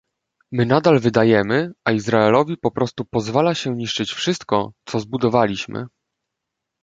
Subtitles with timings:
[0.51, 5.87] My nadal wydajemy, a Izraelowi po prostu pozwala się niszczyć wszystko, co zbudowaliśmy